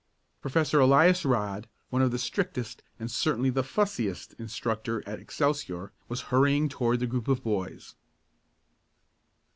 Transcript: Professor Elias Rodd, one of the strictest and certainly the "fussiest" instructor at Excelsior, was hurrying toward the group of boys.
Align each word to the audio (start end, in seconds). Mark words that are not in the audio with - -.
Professor 0.41 0.79
Elias 0.79 1.21
Rodd, 1.25 1.67
one 1.91 2.01
of 2.01 2.09
the 2.09 2.17
strictest 2.17 2.81
and 2.99 3.11
certainly 3.11 3.51
the 3.51 3.61
"fussiest" 3.63 4.33
instructor 4.39 5.07
at 5.07 5.19
Excelsior, 5.19 5.91
was 6.09 6.21
hurrying 6.33 6.67
toward 6.69 6.99
the 6.99 7.05
group 7.05 7.27
of 7.27 7.43
boys. 7.43 7.93